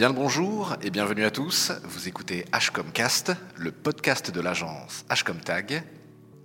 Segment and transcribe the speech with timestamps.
[0.00, 1.72] Bien le bonjour et bienvenue à tous.
[1.84, 5.82] Vous écoutez Hcomcast, le podcast de l'agence Hcomtag.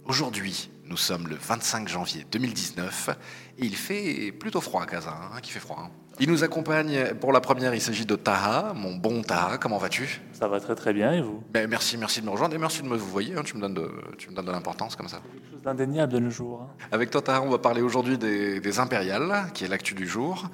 [0.04, 3.12] Aujourd'hui, nous sommes le 25 janvier 2019
[3.58, 5.78] et il fait plutôt froid à Casa, hein, qui fait froid.
[5.86, 5.90] hein.
[6.20, 10.20] Il nous accompagne pour la première, il s'agit de Taha, mon bon Taha, comment vas-tu?
[10.34, 11.42] Ça va très très bien et vous?
[11.50, 13.62] Ben, Merci, merci de me rejoindre et merci de me vous voyez, hein, tu me
[13.62, 15.22] donnes de, tu me donnes de l'importance comme ça.
[15.32, 16.68] Quelque chose d'indéniable de nos jours.
[16.92, 20.50] Avec toi Taha, on va parler aujourd'hui des, des impériales, qui est l'actu du jour.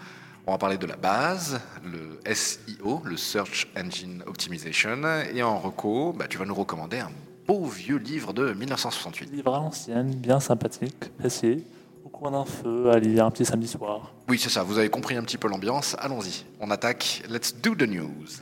[0.48, 6.14] On va parler de la base, le SEO, le Search Engine Optimization, et en reco,
[6.14, 7.12] bah, tu vas nous recommander un
[7.46, 9.32] beau vieux livre de 1968.
[9.32, 11.64] Livre à l'ancienne, bien sympathique, facile,
[12.04, 14.14] au coin d'un feu, à lire un petit samedi soir.
[14.28, 15.96] Oui, c'est ça, vous avez compris un petit peu l'ambiance.
[16.00, 17.22] Allons-y, on attaque.
[17.30, 18.42] Let's do the news.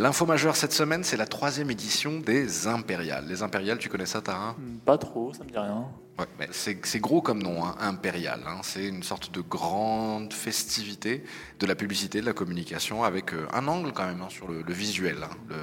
[0.00, 3.26] L'info majeure cette semaine, c'est la troisième édition des Impériales.
[3.28, 4.52] Les Impériales, tu connais ça, Tara?
[4.52, 5.84] Hmm, Pas trop, ça me dit rien.
[6.18, 8.40] Ouais, mais c'est gros comme nom, hein, impérial.
[8.46, 8.60] hein.
[8.62, 11.22] C'est une sorte de grande festivité
[11.58, 14.62] de la publicité, de la communication, avec euh, un angle quand même hein, sur le,
[14.62, 15.56] le visuel, hein, le,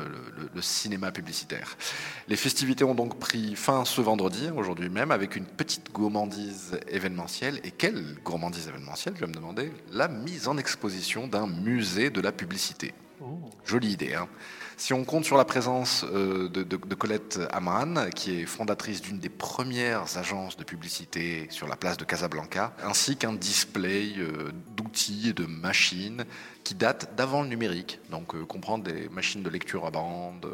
[0.44, 1.76] le- le cinéma publicitaire.
[2.28, 7.60] Les festivités ont donc pris fin ce vendredi, aujourd'hui même, avec une petite gourmandise événementielle.
[7.64, 9.72] Et quelle gourmandise événementielle, je vais me demander?
[9.92, 12.94] La mise en exposition d'un musée de la publicité.
[13.66, 14.14] Jolie idée.
[14.14, 14.28] hein.
[14.80, 19.30] Si on compte sur la présence euh, de, Colette Amran, qui est fondatrice d'une des
[19.30, 25.34] premières agences de publicité sur la place de Casablanca, ainsi qu'un display euh, d'outils et
[25.34, 26.26] de machines
[26.64, 30.46] qui date d'avant le numérique, donc euh, comprendre des machines de lecture à bande,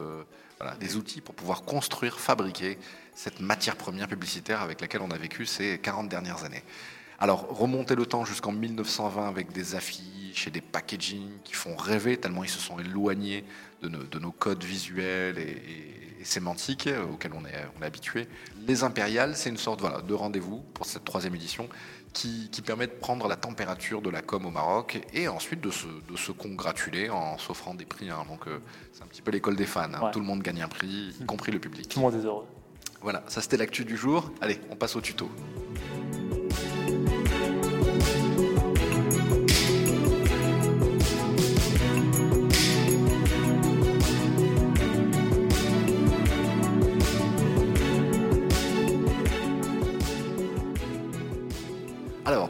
[0.80, 2.78] des outils pour pouvoir construire, fabriquer
[3.14, 6.64] cette matière première publicitaire avec laquelle on a vécu ces 40 dernières années.
[7.24, 12.18] Alors, remonter le temps jusqu'en 1920 avec des affiches et des packaging qui font rêver
[12.18, 13.46] tellement ils se sont éloignés
[13.82, 17.82] de nos, de nos codes visuels et, et- et sémantiques euh, auxquels on est, on
[17.82, 18.28] est habitué.
[18.68, 21.68] Les impériales, c'est une sorte voilà, de rendez-vous pour cette troisième édition
[22.14, 25.70] qui, qui permet de prendre la température de la com au Maroc et ensuite de
[25.72, 28.10] se, de se congratuler en s'offrant des prix.
[28.10, 28.26] hein.
[28.30, 28.60] Donc, euh,
[28.94, 29.82] c'est un petit peu l'école des fans.
[29.94, 30.02] hein.
[30.08, 30.12] Ouais.
[30.12, 31.88] Tout le monde gagne un prix, y compris le public.
[31.88, 32.48] Tout le monde est heureux.
[33.02, 34.30] Voilà, ça c'était l'actu du jour.
[34.42, 35.30] Allez, on passe au tuto.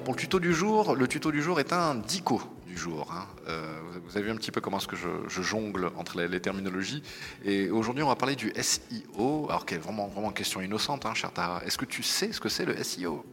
[0.03, 3.11] Pour le tuto du jour, le tuto du jour est un dico du jour.
[3.11, 3.25] hein.
[3.47, 6.27] Euh, vous avez vu un petit peu comment est-ce que je, je jongle entre les,
[6.27, 7.03] les terminologies.
[7.45, 11.05] Et aujourd'hui, on va parler du SEO, alors qui est vraiment, vraiment une question innocente,
[11.05, 11.63] hein, cher Tara.
[11.65, 13.25] Est-ce que tu sais ce que c'est le SEO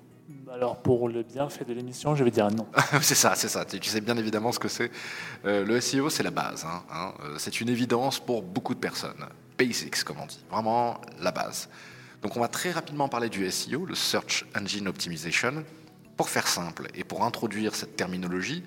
[0.52, 2.66] Alors pour le bienfait de l'émission, je vais dire non.
[3.02, 3.64] C'est ça, c'est ça.
[3.64, 4.90] Tu tu sais bien évidemment ce que c'est.
[5.44, 6.64] Euh, le SEO, c'est la base.
[6.64, 7.12] hein, hein.
[7.24, 9.26] Euh, C'est une évidence pour beaucoup de personnes.
[9.58, 10.42] Basics, comme on dit.
[10.50, 11.68] Vraiment la base.
[12.22, 15.64] Donc on va très rapidement parler du SEO, le Search Engine Optimization.
[16.16, 18.62] Pour faire simple et pour introduire cette terminologie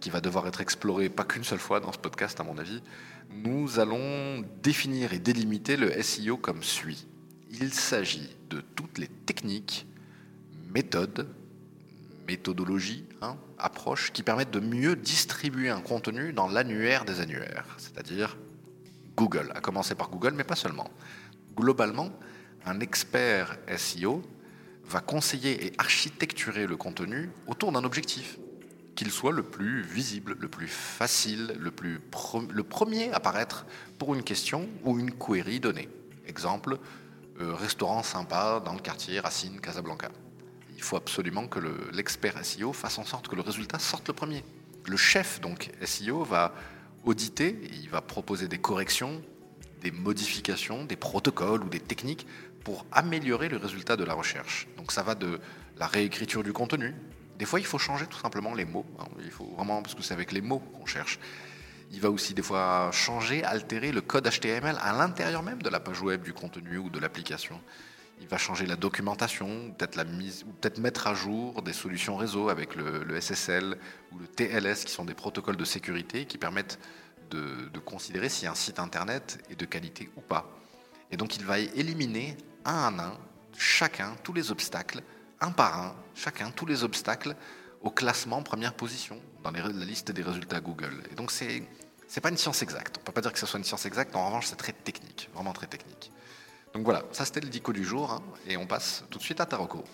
[0.00, 2.82] qui va devoir être explorée pas qu'une seule fois dans ce podcast à mon avis,
[3.30, 7.06] nous allons définir et délimiter le SEO comme suit.
[7.50, 9.86] Il s'agit de toutes les techniques,
[10.72, 11.26] méthodes,
[12.26, 18.36] méthodologies, hein, approches qui permettent de mieux distribuer un contenu dans l'annuaire des annuaires, c'est-à-dire
[19.16, 20.90] Google, à commencer par Google, mais pas seulement.
[21.56, 22.10] Globalement,
[22.64, 24.22] un expert SEO
[24.88, 28.38] va conseiller et architecturer le contenu autour d'un objectif,
[28.94, 31.70] qu'il soit le plus visible, le plus facile, le,
[32.64, 33.66] premier à apparaître
[33.98, 35.88] pour une question ou une query donnée.
[36.26, 36.78] Exemple,
[37.40, 40.10] euh, restaurant sympa dans le quartier Racine, Casablanca.
[40.76, 44.14] Il faut absolument que le- l'expert SEO fasse en sorte que le résultat sorte le
[44.14, 44.44] premier.
[44.86, 46.54] Le chef donc SEO va
[47.04, 49.22] auditer, il va proposer des corrections,
[49.82, 52.26] des modifications, des protocoles ou des techniques
[52.92, 54.66] améliorer le résultat de la recherche.
[54.76, 55.40] Donc ça va de
[55.78, 56.94] la réécriture du contenu.
[57.38, 58.86] Des fois, il faut changer tout simplement les mots.
[58.98, 59.06] hein.
[59.24, 61.18] Il faut vraiment parce que c'est avec les mots qu'on cherche.
[61.90, 65.80] Il va aussi des fois changer, altérer le code HTML à l'intérieur même de la
[65.80, 67.60] page web, du contenu ou de l'application.
[68.20, 72.16] Il va changer la documentation, peut-être la mise, ou peut-être mettre à jour des solutions
[72.16, 73.78] réseau avec le, SSL
[74.12, 76.78] ou le TLS, qui sont des protocoles de sécurité qui permettent
[77.30, 80.58] de considérer si un site internet est de qualité ou pas.
[81.10, 82.36] Et donc il va éliminer
[82.68, 83.18] un à un,
[83.56, 85.02] chacun, tous les obstacles,
[85.40, 87.34] un par un, chacun, tous les obstacles
[87.82, 91.02] au classement première position dans la liste des résultats Google.
[91.10, 91.62] Et donc c'est
[92.08, 92.96] c'est pas une science exacte.
[92.98, 94.16] On peut pas dire que ce soit une science exacte.
[94.16, 96.10] En revanche, c'est très technique, vraiment très technique.
[96.72, 99.40] Donc voilà, ça c'était le dico du jour, hein, et on passe tout de suite
[99.40, 99.84] à Taroko.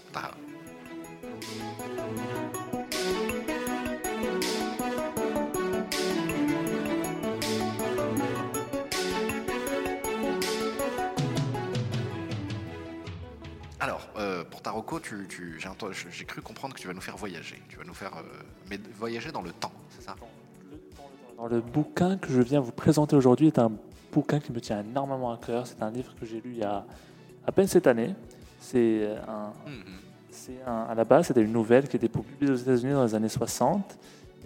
[14.75, 15.61] Rocco, tu, tu-
[16.11, 17.63] j'ai cru comprendre que tu vas nous faire voyager.
[17.69, 18.23] Tu vas nous faire euh,
[18.69, 20.17] mais voyager dans le temps, c'est ça?
[21.37, 23.71] Dans le bouquin que je viens vous présenter aujourd'hui est un
[24.13, 25.65] bouquin qui me tient énormément à cœur.
[25.69, 26.85] C'est un livre que j'ai lu il y a
[27.47, 28.15] à peine cette année.
[28.59, 29.53] C'est un,
[30.33, 33.15] c'est un- à la base, c'était une nouvelle qui était publiée aux États-Unis dans les
[33.15, 33.97] années 60.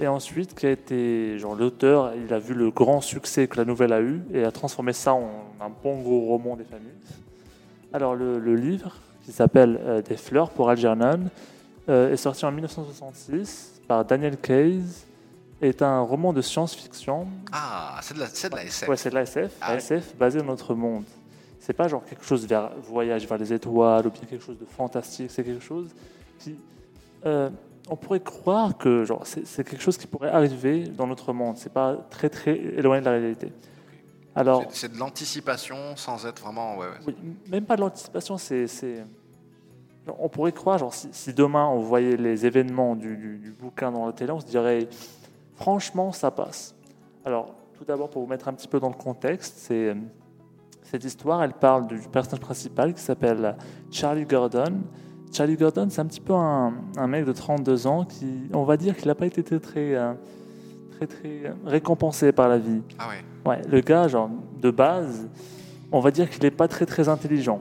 [0.01, 3.65] Et ensuite, qui a été, genre, l'auteur, il a vu le grand succès que la
[3.65, 5.29] nouvelle a eu et a transformé ça en
[5.61, 6.93] un bon gros roman des familles.
[7.95, 8.95] Alors, le, le livre,
[9.29, 11.21] qui s'appelle euh, Des fleurs pour Algernon,
[11.91, 15.05] euh, est sorti en 1966 par Daniel Case.
[15.61, 18.89] Est un roman de science-fiction Ah, c'est de, de la SF.
[18.89, 19.77] Ouais, c'est de la SF, Ah la.
[19.79, 21.05] SF basée dans notre monde.
[21.61, 24.65] C'est pas genre quelque chose vers voyage vers les étoiles ou bien quelque chose de
[24.65, 25.31] fantastique.
[25.31, 25.89] C'est quelque chose
[26.39, 26.57] qui,
[27.27, 27.51] euh,
[27.91, 31.57] on pourrait croire que genre c'est quelque chose qui pourrait arriver dans notre monde.
[31.59, 33.53] C'est pas très très éloigné de la réalité.
[34.39, 36.77] Alors, C'est- de l'anticipation sans être vraiment.
[36.79, 36.93] Ouais, ouais.
[37.09, 37.15] oui,
[37.51, 38.39] même pas de l'anticipation.
[38.39, 38.67] C'est,
[40.19, 43.91] on pourrait croire genre si, si demain on voyait les événements du, du- du bouquin
[43.93, 44.89] dans la télé, on se dirait
[45.57, 46.75] franchement ça passe.
[47.25, 49.95] Alors, tout d'abord pour vous mettre un petit peu dans le contexte, c'est
[50.83, 53.57] cette histoire, elle parle du personnage principal qui s'appelle
[53.91, 54.81] Charlie Gordon.
[55.33, 58.79] Charlie Gordon, c'est un petit peu un, un mec de 32 ans qui, on va
[58.79, 60.15] dire qu'il n'a pas été très très, euh,
[60.99, 62.83] très très euh, récompensé par la vie.
[62.99, 63.51] Ah ouais.
[63.51, 64.31] Ouais, le gars, genre,
[64.61, 65.29] de base,
[65.93, 67.61] on va dire qu'il n'est pas très très intelligent.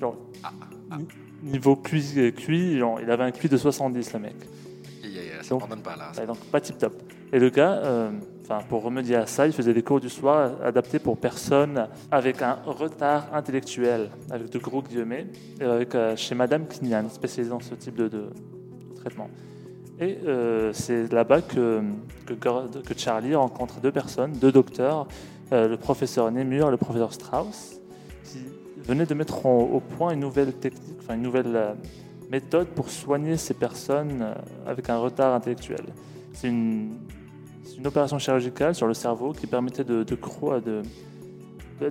[0.00, 0.50] Genre, Ah,
[0.90, 0.96] ah.
[0.98, 4.34] ni- niveau QI, euh, QI, genre, il avait un QI de 70, le mec.
[5.04, 6.10] Et, et, ça Donc- pas là.
[6.18, 6.94] Ouais, donc pas tip top.
[7.32, 8.10] Et le gars, euh,
[8.68, 12.58] pour remédier à ça, il faisait des cours du soir adaptés pour personnes avec un
[12.66, 15.26] retard intellectuel, avec de gros guillemets,
[15.60, 18.10] et avec, euh, chez Madame Kinyan, spécialisée dans ce type de
[18.96, 19.28] traitement.
[20.00, 21.82] Et euh, c'est là-bas que,
[22.96, 25.06] Charlie rencontre deux personnes, deux docteurs,
[25.52, 27.80] euh, le professeur Nemur et le professeur Strauss,
[28.24, 28.38] qui
[28.82, 31.74] venaient de mettre au point une nouvelle technique, une nouvelle euh,
[32.30, 34.34] méthode pour soigner ces personnes
[34.66, 35.84] avec un retard intellectuel.
[36.32, 36.92] C'est une,
[37.84, 40.04] opération chirurgicale sur le cerveau qui permettait de,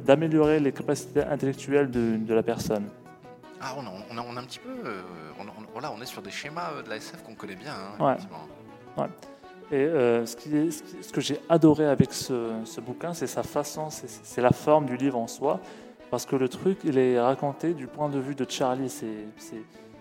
[0.05, 2.85] d'améliorer les capacités intellectuelles de la personne.
[3.65, 4.69] Ah, on a, on a- on a un petit peu.
[4.85, 5.01] euh,
[5.39, 7.73] on, on- voilà, on est sur des schémas euh, de la SF qu'on connaît bien.
[7.73, 8.17] hein,
[8.97, 9.07] Ouais.
[9.71, 13.13] Et euh, ce, qui est- ce qui- ce que j'ai adoré avec ce, ce bouquin,
[13.13, 15.59] c'est sa façon, c'est, la forme du livre en soi.
[16.11, 18.89] Parce que le truc, il est raconté du point de vue de Charlie.
[18.89, 19.25] C'est,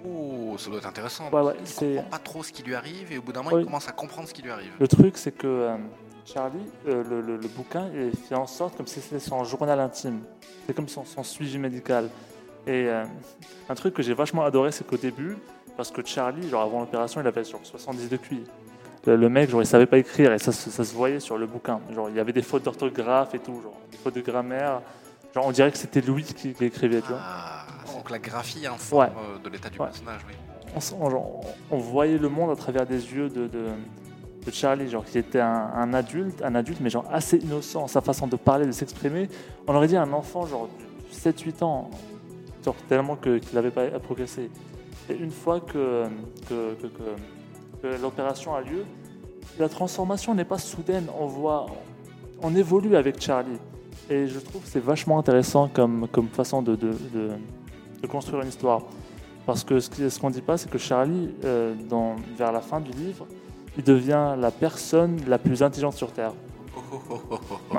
[0.05, 1.31] Oh, ça doit être intéressant.
[1.31, 3.57] Ouais, ouais, il comprend pas trop ce qui lui arrive et au bout d'un moment,
[3.59, 4.73] il commence à comprendre ce qui lui arrive.
[4.81, 5.77] Le truc, c'est que euh,
[6.25, 9.45] Charlie, euh, le, le- le bouquin, il est fait en sorte comme si c'était son
[9.45, 10.23] journal intime.
[10.67, 12.11] C'est comme son, son suivi médical.
[12.67, 13.05] Et euh,
[13.69, 15.37] un truc que j'ai vachement adoré, c'est qu'au début,
[15.77, 18.45] parce que Charlie, genre avant l'opération, il avait genre 70 de QI.
[19.07, 21.37] Le, le mec, genre, il savait pas écrire et ça, se- ça se voyait sur
[21.37, 21.81] le bouquin.
[21.93, 24.81] Genre, il y avait des fautes d'orthographe et tout, genre, des fautes de grammaire.
[25.35, 27.19] Genre, on dirait que c'était Louis qui, qui écrivait, tu vois.
[27.21, 27.65] Ah,
[27.97, 29.09] donc la graphie informe Ouais.
[29.09, 29.87] euh, de l'état du Ouais.
[29.87, 30.35] personnage, oui.
[31.01, 33.65] on, genre, voyait le monde à travers des yeux de, de,
[34.47, 38.01] de Charlie, genre qui était un, un adulte, un adulte mais genre assez innocent, sa
[38.03, 39.29] façon de parler, de s'exprimer.
[39.67, 41.91] On aurait dit un enfant genre de 7-8 ans,
[42.65, 44.51] genre tellement que- qu'il n'avait pas progressé.
[45.11, 46.05] Et une fois que,
[46.49, 48.85] que, que- que- que l'opération a lieu,
[49.59, 51.07] la transformation n'est pas soudaine.
[51.19, 51.67] On voit,
[52.41, 53.59] on évolue avec Charlie.
[54.11, 57.31] Et je trouve que c'est vachement intéressant comme, comme façon de, de, de-
[58.03, 58.83] de construire une histoire.
[59.47, 62.81] Parce que ce qu'on ne dit pas, c'est que Charlie, euh, dans, vers la fin
[62.81, 63.27] du livre,
[63.77, 66.33] il devient la personne la plus intelligente sur Terre.
[66.77, 67.39] Oh, oh, oh,
[67.75, 67.77] oh,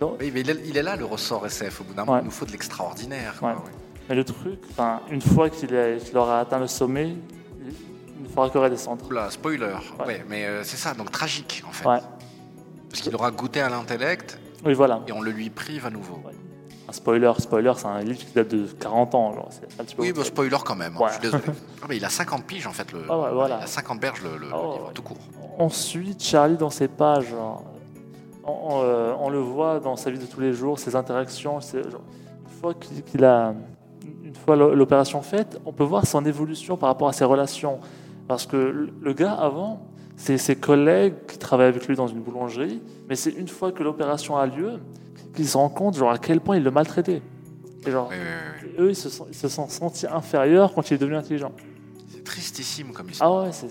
[0.00, 1.82] Donc- Oui, mais il est, il est là le ressort SF.
[1.82, 2.22] Au bout d'un moment, Ouais.
[2.22, 3.34] il nous faut de l'extraordinaire.
[3.38, 3.54] quoi, Ouais.
[3.56, 3.70] ouais.
[4.08, 4.58] Mais le truc,
[5.10, 5.68] une fois qu'il
[6.04, 7.16] qu'il aura atteint le sommet, il
[8.22, 9.04] il ne fera que redescendre.
[9.08, 9.74] Oula, spoiler.
[10.06, 10.24] Ouais.
[10.28, 11.84] Mais euh, c'est ça, donc tragique en fait.
[11.84, 15.00] Parce qu'il aura goûté à l'intellect Oui, voilà.
[15.06, 16.18] et on le lui prive à nouveau.
[16.88, 19.32] Un spoiler, spoiler, c'est un livre qui date de 40 ans.
[19.32, 21.42] Genre, un petit peu Oui, bah, spoiler quand même, hein, je suis désolé.
[21.82, 23.58] Ah, mais il a 50 piges en fait, le, Ah ouais, voilà.
[23.60, 25.16] il a 50 berges le, le- le Ah livre, tout court.
[25.58, 27.32] on suit Charlie dans ses pages.
[28.50, 31.60] On, on, euh, on le voit dans sa vie de tous les jours, ses interactions.
[31.60, 31.84] genre,
[32.44, 33.54] une fois qu'il a,
[34.24, 37.78] une fois l'o- l'opération faite, on peut voir son évolution par rapport à ses relations.
[38.28, 39.80] Parce que le- gars avant,
[40.16, 43.82] c'est ses collègues qui travaillent avec lui dans une boulangerie, mais c'est une fois que
[43.82, 44.78] l'opération a lieu
[45.34, 47.22] qu'il se rend compte genre à quel point il le maltraitait.
[47.86, 48.84] Et genre, Oui, oui, oui.
[48.84, 51.52] eux, ils se, sont, ils se sont sentis inférieurs quand il est devenu intelligent.
[52.12, 53.32] C'est tristissime comme histoire.
[53.32, 53.68] Ah ouais, c'est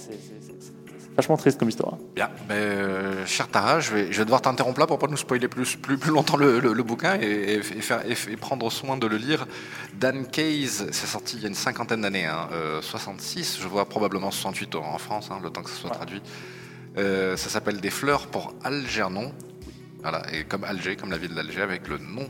[1.20, 1.98] vachement triste comme histoire.
[2.16, 5.18] Bien, mais, euh, cher Tara, je vais, je vais devoir t'interrompre là pour pas nous
[5.18, 8.70] spoiler plus, plus, plus longtemps le, le- le bouquin et, et- et faire, et, prendre
[8.72, 9.46] soin de le lire.
[9.94, 13.86] Dan Case, c'est sorti il y a une cinquantaine d'années, hein, euh, 66, je vois
[13.88, 15.96] probablement 68 en France, hein, le temps que ça soit Ouais.
[15.98, 16.22] traduit.
[16.98, 19.34] Euh, ça s'appelle Des fleurs pour Algernon,
[20.02, 22.28] voilà, et comme Alger, comme la ville d'Alger, avec le nom.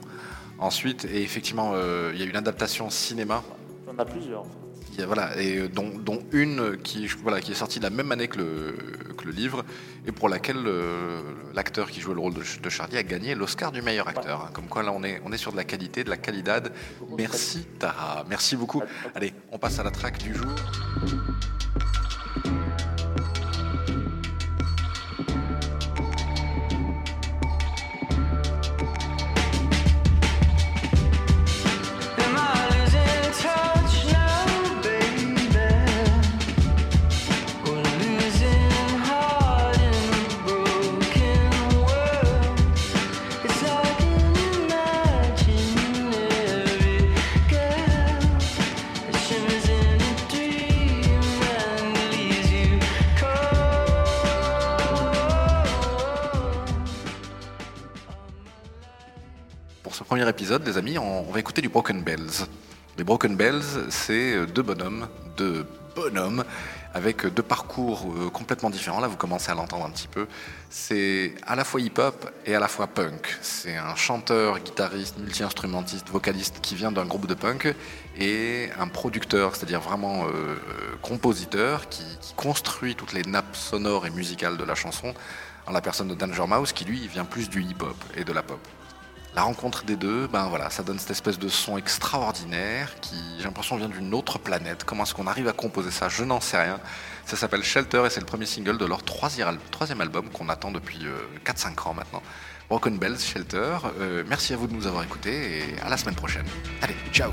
[0.58, 3.44] Ensuite, et effectivement, euh, il y a une adaptation cinéma.
[3.88, 4.42] Il y en a plusieurs.
[4.42, 4.50] en fait.
[5.06, 8.78] Voilà, et dont, dont une qui, voilà, qui est sortie la même année que le,
[9.18, 9.66] que le livre,
[10.06, 11.22] et pour laquelle euh,
[11.54, 14.52] l'acteur qui jouait le rôle de, Charlie a gagné l'Oscar du meilleur acteur.
[14.54, 16.72] Comme quoi, là, on est, on est sur de la qualité, de la qualidad.
[17.18, 18.26] Merci, Tara.
[18.30, 18.82] Merci beaucoup.
[19.16, 20.56] Allez, on passe à la track du jour.
[60.20, 62.46] Premier épisode, les amis, on, va écouter du Broken Bells.
[62.98, 65.08] Les Broken Bells, c'est euh, deux bonhommes,
[65.38, 66.44] deux bonhommes,
[66.94, 69.00] avec deux parcours euh, complètement différents.
[69.00, 70.28] Là, vous commencez à l'entendre un petit peu.
[70.70, 73.38] C'est à la fois hip-hop et à la fois punk.
[73.42, 77.74] C'est un chanteur, guitariste, multi-instrumentiste, vocaliste qui vient d'un groupe de punk
[78.20, 80.58] et un producteur, c'est-à-dire vraiment euh, euh,
[81.02, 85.14] compositeur, qui, qui construit toutes les nappes sonores et musicales de la chanson,
[85.66, 88.44] en la personne de Danger Mouse, qui lui vient plus du hip-hop et de la
[88.44, 88.60] pop.
[89.36, 93.44] La rencontre des deux, ben voilà, ça donne cette espèce de son extraordinaire qui, j'ai
[93.44, 94.84] l'impression, vient d'une autre planète.
[94.84, 96.10] Comment est-ce qu'on arrive à composer ça?
[96.10, 96.80] Je n'en sais rien.
[97.26, 101.06] Ça s'appelle Shelter et c'est le premier single de leur troisième, album qu'on attend depuis
[101.06, 102.24] euh, 4-5 ans maintenant.
[102.70, 103.78] Broken Bells, Shelter.
[104.00, 106.46] Euh, merci à vous de nous avoir écoutés et à la semaine prochaine.
[106.82, 107.32] Allez, ciao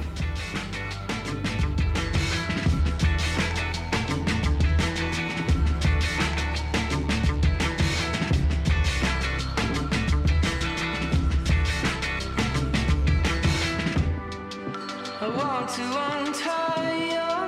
[15.76, 17.46] to untie your